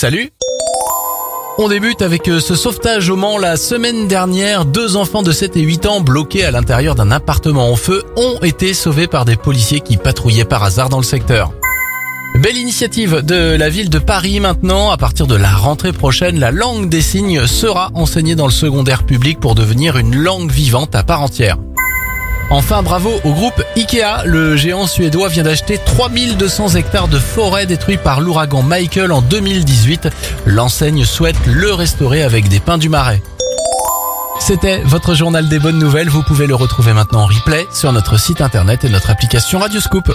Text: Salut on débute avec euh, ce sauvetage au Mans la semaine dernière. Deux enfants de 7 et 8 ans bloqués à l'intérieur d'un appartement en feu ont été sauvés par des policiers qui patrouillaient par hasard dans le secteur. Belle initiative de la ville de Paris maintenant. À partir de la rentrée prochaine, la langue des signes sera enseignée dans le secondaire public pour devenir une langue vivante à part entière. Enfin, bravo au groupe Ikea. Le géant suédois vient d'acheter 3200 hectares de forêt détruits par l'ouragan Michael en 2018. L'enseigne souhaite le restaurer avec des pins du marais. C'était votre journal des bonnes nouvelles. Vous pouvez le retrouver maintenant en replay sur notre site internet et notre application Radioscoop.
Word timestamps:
Salut 0.00 0.30
on 1.58 1.68
débute 1.68 2.00
avec 2.00 2.26
euh, 2.28 2.40
ce 2.40 2.54
sauvetage 2.54 3.10
au 3.10 3.16
Mans 3.16 3.36
la 3.36 3.58
semaine 3.58 4.08
dernière. 4.08 4.64
Deux 4.64 4.96
enfants 4.96 5.22
de 5.22 5.30
7 5.30 5.58
et 5.58 5.60
8 5.60 5.84
ans 5.84 6.00
bloqués 6.00 6.42
à 6.42 6.50
l'intérieur 6.50 6.94
d'un 6.94 7.10
appartement 7.10 7.70
en 7.70 7.76
feu 7.76 8.02
ont 8.16 8.38
été 8.38 8.72
sauvés 8.72 9.08
par 9.08 9.26
des 9.26 9.36
policiers 9.36 9.80
qui 9.80 9.98
patrouillaient 9.98 10.46
par 10.46 10.62
hasard 10.62 10.88
dans 10.88 10.96
le 10.96 11.02
secteur. 11.02 11.52
Belle 12.36 12.56
initiative 12.56 13.20
de 13.22 13.56
la 13.56 13.68
ville 13.68 13.90
de 13.90 13.98
Paris 13.98 14.40
maintenant. 14.40 14.90
À 14.90 14.96
partir 14.96 15.26
de 15.26 15.34
la 15.34 15.50
rentrée 15.50 15.92
prochaine, 15.92 16.40
la 16.40 16.50
langue 16.50 16.88
des 16.88 17.02
signes 17.02 17.46
sera 17.46 17.90
enseignée 17.92 18.36
dans 18.36 18.46
le 18.46 18.52
secondaire 18.52 19.02
public 19.02 19.38
pour 19.38 19.54
devenir 19.54 19.98
une 19.98 20.16
langue 20.16 20.50
vivante 20.50 20.94
à 20.94 21.02
part 21.02 21.20
entière. 21.20 21.58
Enfin, 22.50 22.82
bravo 22.82 23.20
au 23.22 23.32
groupe 23.32 23.62
Ikea. 23.76 24.24
Le 24.24 24.56
géant 24.56 24.88
suédois 24.88 25.28
vient 25.28 25.44
d'acheter 25.44 25.78
3200 25.78 26.70
hectares 26.70 27.06
de 27.06 27.18
forêt 27.18 27.66
détruits 27.66 27.96
par 27.96 28.20
l'ouragan 28.20 28.62
Michael 28.62 29.12
en 29.12 29.22
2018. 29.22 30.08
L'enseigne 30.46 31.04
souhaite 31.04 31.36
le 31.46 31.72
restaurer 31.72 32.22
avec 32.22 32.48
des 32.48 32.58
pins 32.58 32.78
du 32.78 32.88
marais. 32.88 33.22
C'était 34.40 34.82
votre 34.84 35.14
journal 35.14 35.48
des 35.48 35.60
bonnes 35.60 35.78
nouvelles. 35.78 36.08
Vous 36.08 36.24
pouvez 36.24 36.48
le 36.48 36.56
retrouver 36.56 36.92
maintenant 36.92 37.22
en 37.22 37.26
replay 37.26 37.68
sur 37.72 37.92
notre 37.92 38.18
site 38.18 38.40
internet 38.40 38.84
et 38.84 38.88
notre 38.88 39.10
application 39.10 39.60
Radioscoop. 39.60 40.12